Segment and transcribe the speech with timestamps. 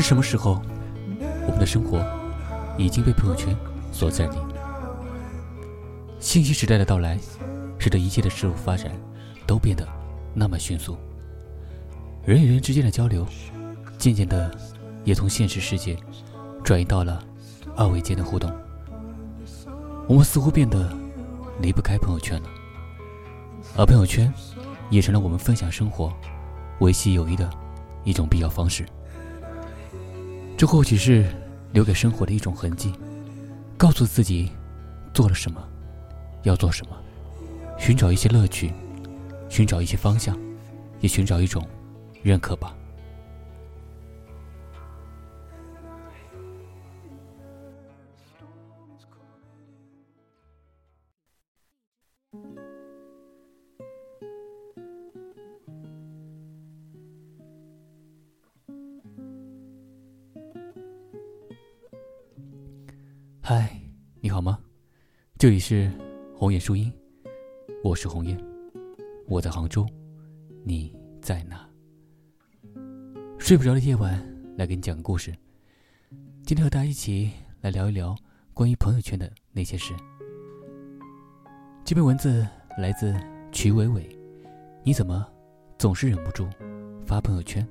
[0.00, 0.62] 不知什么时候，
[1.46, 2.02] 我们的生活
[2.78, 3.54] 已经被朋友圈
[3.92, 4.40] 所占领。
[6.18, 7.18] 信息时代的到来，
[7.78, 8.90] 使得一切的事物发展
[9.46, 9.86] 都变得
[10.32, 10.96] 那么迅速。
[12.24, 13.26] 人与人之间的交流，
[13.98, 14.50] 渐渐的
[15.04, 15.94] 也从现实世界
[16.64, 17.22] 转移到了
[17.76, 18.50] 二维间的互动。
[20.08, 20.90] 我们似乎变得
[21.60, 22.48] 离不开朋友圈了，
[23.76, 24.32] 而朋友圈
[24.88, 26.10] 也成了我们分享生活、
[26.78, 27.50] 维系友谊的
[28.02, 28.86] 一种必要方式。
[30.60, 31.24] 这或许是
[31.72, 32.92] 留给生活的一种痕迹，
[33.78, 34.52] 告诉自己
[35.14, 35.58] 做了什么，
[36.42, 36.94] 要做什么，
[37.78, 38.70] 寻找一些乐趣，
[39.48, 40.38] 寻找一些方向，
[41.00, 41.66] 也寻找一种
[42.22, 42.76] 认可吧。
[63.42, 63.74] 嗨，
[64.20, 64.60] 你好吗？
[65.38, 65.90] 这里是
[66.36, 66.92] 红叶树荫，
[67.82, 68.36] 我是红叶，
[69.26, 69.84] 我在杭州，
[70.62, 71.68] 你在哪？
[73.38, 74.22] 睡不着的夜晚，
[74.56, 75.34] 来给你讲个故事。
[76.44, 77.32] 今天和大家一起
[77.62, 78.14] 来聊一聊
[78.52, 79.94] 关于朋友圈的那些事。
[81.82, 82.46] 这篇文字
[82.78, 83.18] 来自
[83.50, 84.08] 曲伟伟，
[84.84, 85.26] 你怎么
[85.78, 86.46] 总是忍不住
[87.06, 87.66] 发朋友圈？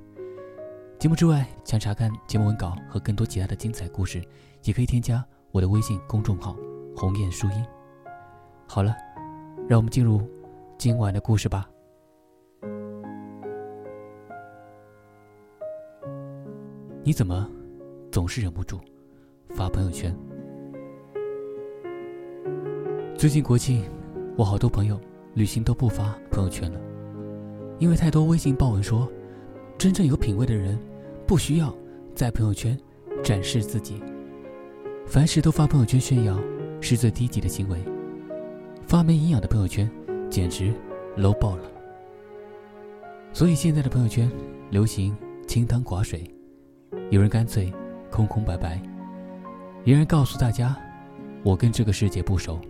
[0.98, 4.22] 节目之外，想查看节目文稿和更多其他的精彩故事，
[4.64, 5.24] 也可以添加。
[5.52, 6.56] 我的微信公众号
[6.96, 7.64] “鸿雁书音”。
[8.68, 8.94] 好了，
[9.68, 10.22] 让我们进入
[10.78, 11.68] 今晚的故事吧。
[17.02, 17.50] 你怎么
[18.12, 18.78] 总是忍不住
[19.48, 20.14] 发朋友圈？
[23.16, 23.84] 最近国庆，
[24.36, 25.00] 我好多朋友
[25.34, 26.78] 旅行都不发朋友圈了，
[27.80, 29.10] 因为太多微信报文说，
[29.76, 30.78] 真正有品位的人
[31.26, 31.74] 不需要
[32.14, 32.78] 在朋友圈
[33.24, 34.00] 展示自己。
[35.06, 36.38] 凡事都发朋友圈炫耀，
[36.80, 37.78] 是最低级的行为。
[38.86, 39.90] 发没营养的朋友圈，
[40.30, 40.72] 简直
[41.16, 41.64] low 爆了。
[43.32, 44.30] 所以现在的朋友圈
[44.70, 45.16] 流行
[45.46, 46.24] 清汤寡水，
[47.10, 47.72] 有人干脆
[48.10, 48.80] 空空白白，
[49.84, 50.76] 有人告诉大家
[51.44, 52.60] 我跟这个世界不熟，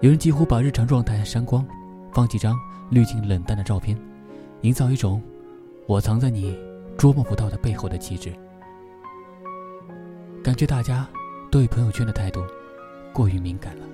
[0.00, 1.66] 有人几乎把日常状态删光，
[2.12, 2.56] 放几张
[2.90, 3.96] 滤镜冷淡的照片，
[4.62, 5.22] 营造一种
[5.86, 6.56] 我藏在你
[6.96, 8.32] 捉摸不到的背后的气质。
[10.44, 11.08] 感觉大家
[11.50, 12.44] 对朋友圈的态度
[13.14, 13.86] 过于敏感了，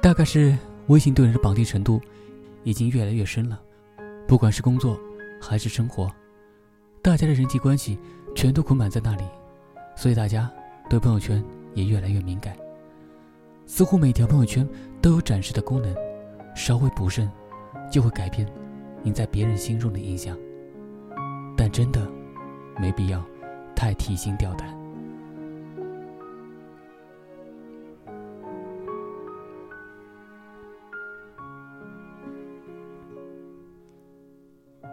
[0.00, 2.00] 大概是微信对人的绑定程度
[2.62, 3.60] 已经越来越深了。
[4.26, 4.98] 不管是工作
[5.38, 6.10] 还是生活，
[7.02, 7.98] 大家的人际关系
[8.34, 9.24] 全都捆绑在那里，
[9.94, 10.50] 所以大家
[10.88, 12.56] 对朋友圈也越来越敏感。
[13.66, 14.66] 似乎每条朋友圈
[15.02, 15.94] 都有展示的功能，
[16.56, 17.30] 稍微不慎
[17.92, 18.50] 就会改变
[19.02, 20.34] 你在别人心中的印象。
[21.58, 22.10] 但真的
[22.80, 23.22] 没必要。
[23.84, 24.66] 太提心吊胆。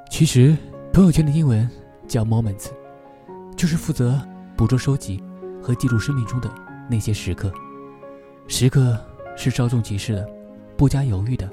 [0.09, 0.57] 其实，
[0.91, 1.65] 朋友圈的英文
[2.05, 2.71] 叫 “moments”，
[3.55, 4.19] 就是负责
[4.57, 5.23] 捕捉、收集
[5.63, 6.53] 和记录生命中的
[6.89, 7.49] 那些时刻。
[8.45, 8.99] 时刻
[9.37, 10.29] 是稍纵即逝的，
[10.75, 11.49] 不加犹豫的，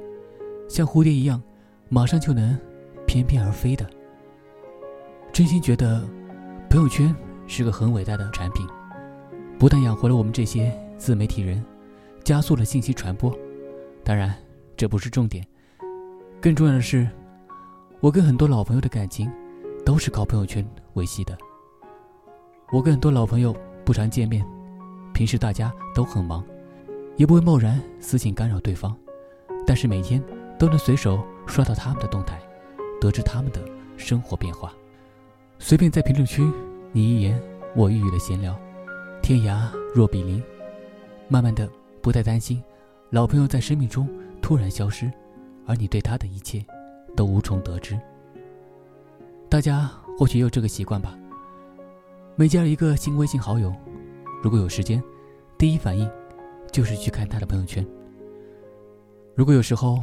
[0.69, 1.41] 像蝴蝶一样，
[1.89, 2.59] 马上就能
[3.07, 3.89] 翩翩而飞的。
[5.33, 6.03] 真心觉得。
[6.71, 7.17] 朋友圈
[7.49, 8.65] 是个很伟大的产品，
[9.59, 11.65] 不但养活了我们这些自媒体人，
[12.23, 13.37] 加速了信息传播。
[14.05, 14.33] 当然，
[14.77, 15.45] 这不是重点，
[16.41, 17.09] 更重要的是，
[18.01, 19.33] 我跟很多老朋友的感情
[19.85, 21.37] 都是靠朋友圈维系的。
[22.71, 24.47] 我跟很多老朋友不常见面，
[25.15, 26.45] 平时大家都很忙，
[27.17, 28.95] 也不会贸然私信干扰对方，
[29.67, 30.23] 但是每天
[30.59, 32.39] 都能随手刷到他们的动态，
[33.01, 33.65] 得知他们的
[33.97, 34.73] 生活变化。
[35.59, 36.47] 随便在评论区，
[36.91, 37.41] 你一言
[37.77, 38.59] 我一语的闲聊，
[39.23, 40.43] 天涯若比邻，
[41.29, 41.69] 慢慢的
[42.01, 42.63] 不再担心
[43.11, 44.09] 老朋友在生命中
[44.41, 45.11] 突然消失，
[45.67, 46.65] 而你对他的一切
[47.15, 47.99] 都无从得知。
[49.51, 51.17] 大家或许有这个习惯吧，
[52.37, 53.71] 每加一个新微信好友，
[54.43, 55.03] 如果有时间，
[55.59, 56.11] 第一反应
[56.73, 57.87] 就是去看他的朋友圈。
[59.35, 60.03] 如果有时候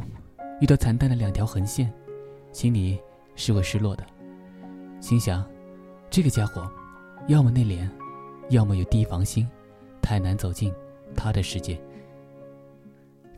[0.60, 1.92] 遇到惨淡的两条横线，
[2.52, 2.98] 心里
[3.34, 4.06] 是会失落的。
[5.00, 5.44] 心想，
[6.16, 6.66] 这个家伙，
[7.26, 7.86] 要么内敛，
[8.48, 9.46] 要么有提防心，
[10.00, 10.72] 太难走进
[11.14, 11.78] 他的世界。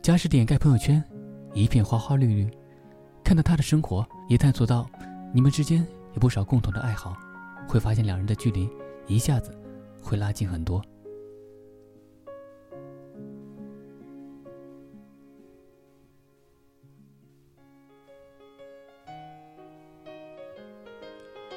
[0.01, 1.03] 假使点开朋友圈，
[1.53, 2.49] 一片花花绿绿，
[3.21, 4.89] 看到他的生活，也探索到
[5.33, 7.17] 你们之间有不少共同的爱好，
[7.67, 8.69] 会发现两人的距离
[9.07, 9.53] 一下子
[10.01, 10.81] 会拉近很多。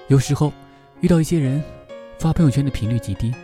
[0.08, 0.52] 有时候
[1.02, 1.60] 遇到一些人，
[2.16, 3.34] 发朋友圈的频率极低，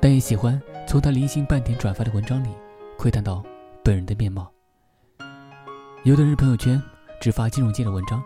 [0.00, 2.48] 但也喜欢从他零星半点转发的文章里
[2.96, 3.40] 窥探到
[3.84, 4.50] 本人的面貌。
[6.02, 6.82] 有的人朋友圈
[7.20, 8.20] 只发金融界的文章，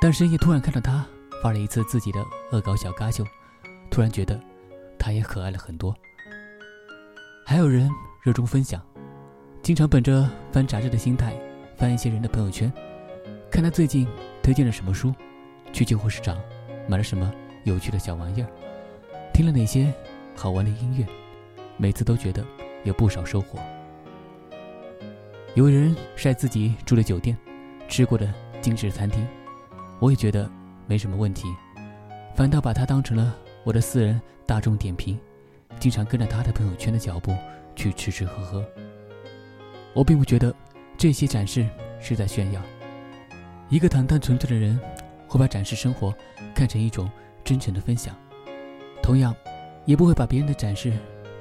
[0.00, 1.06] 但深夜突然看到他
[1.42, 3.26] 发了一次自己的恶搞小嘎秀，
[3.90, 4.40] 突然觉得
[4.98, 5.94] 他也可爱了很多。
[7.44, 7.90] 还有人
[8.22, 8.80] 热衷分享，
[9.62, 11.38] 经常本着翻杂志的心态
[11.76, 12.72] 翻一些人的朋友圈，
[13.50, 14.08] 看他最近
[14.42, 15.14] 推荐了什么书，
[15.74, 16.38] 去旧货市场
[16.88, 17.30] 买了什么
[17.64, 18.48] 有趣的小玩意儿，
[19.32, 19.92] 听了哪些
[20.34, 21.06] 好玩的音乐，
[21.76, 22.44] 每次都觉得
[22.84, 23.58] 有不少收获。
[25.54, 27.36] 有人晒自己住的酒店，
[27.88, 29.26] 吃过的精致餐厅，
[30.00, 30.50] 我也觉得
[30.86, 31.46] 没什么问题，
[32.34, 35.18] 反倒把它当成了我的私人大众点评，
[35.78, 37.36] 经常跟着他的朋友圈的脚步
[37.76, 38.64] 去吃吃喝喝。
[39.94, 40.52] 我并不觉得
[40.96, 41.68] 这些展示
[42.00, 42.60] 是在炫耀，
[43.68, 44.80] 一个坦荡纯粹的人
[45.28, 46.12] 会把展示生活
[46.54, 47.10] 看成一种
[47.52, 48.16] 真诚的分享，
[49.02, 49.36] 同样
[49.84, 50.90] 也不会把别人的展示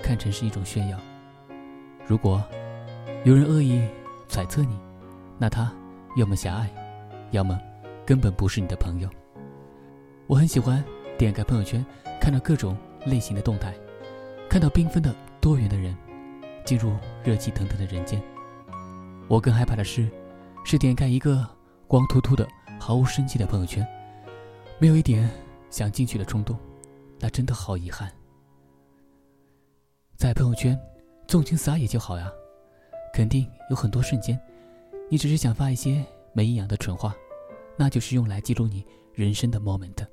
[0.04, 0.98] 看成是一种炫耀。
[2.06, 2.44] 如果
[3.24, 3.82] 有人恶意，
[4.28, 4.78] 揣测你，
[5.38, 5.72] 那他
[6.18, 6.70] 要么狭隘，
[7.32, 7.58] 要么
[8.06, 9.10] 根本不是你的朋友。
[10.28, 10.84] 我很喜欢
[11.18, 11.86] 点开朋友圈，
[12.20, 12.76] 看到各种
[13.06, 13.74] 类型的动态，
[14.50, 15.96] 看到缤纷的多元的人
[16.66, 16.92] 进入
[17.24, 18.22] 热气腾腾的人间。
[19.30, 20.10] 我更害怕的是，
[20.66, 21.48] 是点开一个
[21.88, 22.46] 光秃秃的、
[22.78, 23.88] 毫无生气的朋友圈，
[24.78, 25.30] 没有一点
[25.72, 26.56] 想进去的冲动，
[27.20, 28.12] 那真的好遗憾。
[30.16, 30.80] 在朋友圈
[31.28, 32.32] 纵情撒野就好呀。
[33.14, 34.40] 肯定有很多瞬间，
[35.10, 36.02] 你只是想发一些
[36.32, 37.14] 没营养的蠢话，
[37.76, 40.08] 那就是用来记录你人生的 moment，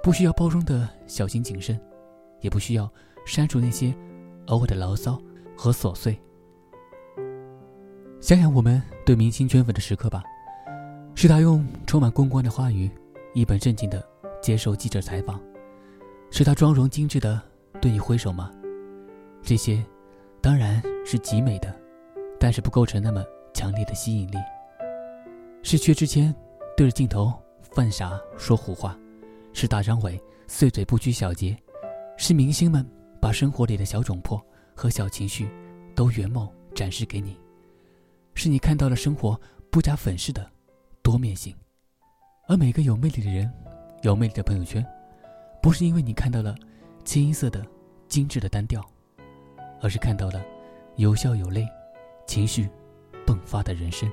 [0.00, 1.76] 不需要包装的小心谨慎，
[2.40, 2.88] 也不需要
[3.26, 3.92] 删除那些
[4.46, 5.20] 偶尔的牢骚
[5.56, 6.16] 和琐碎。
[8.20, 10.22] 想想我们对明星圈粉的时刻吧，
[11.16, 12.88] 是他用充满公关的话语，
[13.34, 14.00] 一本正经的
[14.44, 15.40] 接受记者采访，
[16.30, 17.40] 是他妆容精致的
[17.80, 18.52] 对你挥手吗？
[19.42, 19.82] 这些，
[20.42, 21.74] 当然是极美的。
[22.38, 23.24] 但是不构成那么
[23.54, 24.36] 强烈的吸引力。
[25.62, 26.34] 是薛之谦
[26.76, 27.32] 对着镜头
[27.62, 28.94] 犯傻说胡话，
[29.54, 31.56] 是大张伟碎嘴不拘小节，
[32.18, 32.86] 是明星们
[33.18, 34.38] 把生活里的小窘迫
[34.74, 35.48] 和小情绪
[35.94, 37.40] 都原貌展示给你，
[38.34, 39.40] 是你看到了生活
[39.70, 40.46] 不加粉饰的
[41.02, 41.56] 多面性。
[42.46, 43.50] 而每个有魅力的人，
[44.04, 44.84] 有魅力的朋友圈，
[45.62, 46.54] 不是因为你看到了
[47.04, 47.64] 清一色的
[48.06, 48.84] 精致的单调，
[49.80, 50.44] 而是看到了
[50.96, 51.66] 有笑有泪。
[52.26, 52.68] 情绪
[53.26, 54.10] 迸发的人生。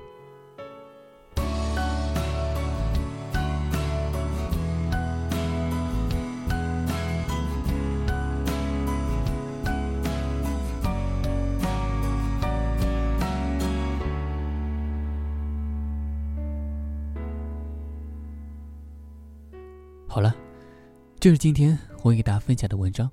[20.11, 20.35] 好了，
[21.21, 23.09] 这是今天我给大家分享的文章。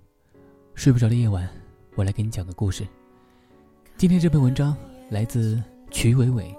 [0.75, 1.49] 睡不着的夜晚，
[1.95, 2.85] 我来给你讲个故事。
[3.97, 4.77] 今天这篇文章。
[5.11, 5.63] 来自
[5.93, 6.53] 曲伟伟，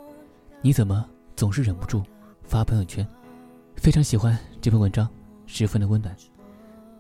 [0.62, 1.06] 你怎么
[1.36, 2.02] 总是忍不住
[2.46, 3.06] 发朋友圈？
[3.76, 5.10] 非常喜欢这篇文章，
[5.46, 6.16] 十分的温暖。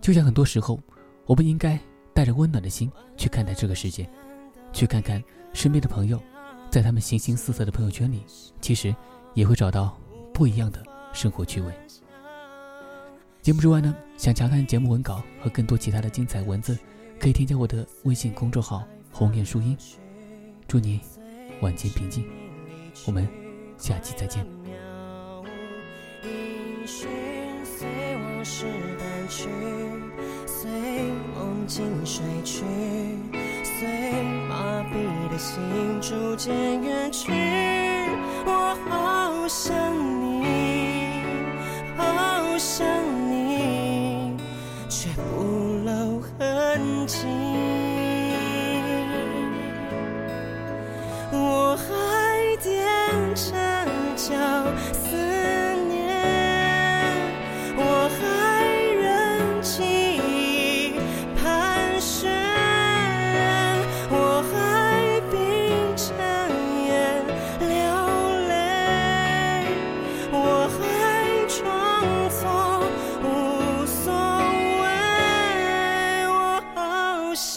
[0.01, 0.77] 就像很多时候，
[1.25, 1.79] 我们应该
[2.13, 4.07] 带着温暖的心去看待这个世界，
[4.73, 6.21] 去看看身边的朋友，
[6.69, 8.21] 在他们形形色色的朋友圈里，
[8.59, 8.93] 其实
[9.33, 9.97] 也会找到
[10.33, 11.73] 不一样的生活趣味。
[13.41, 16.77] 节目之外呢，想查看节目文稿和更多其他的精彩文字，
[17.19, 19.77] 可以添加我的微信公众号“红颜书音”。
[20.67, 20.99] 祝你。
[21.61, 22.25] 晚间平静，
[23.05, 23.27] 我们
[23.77, 24.45] 下期再见。
[35.37, 37.31] 心逐渐远去。
[38.45, 39.73] 我好想
[40.19, 41.23] 你，
[41.95, 42.85] 好想，
[45.35, 45.43] 不
[45.85, 47.48] 露痕迹。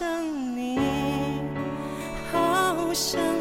[0.02, 0.80] 想你，
[2.32, 3.31] 好想。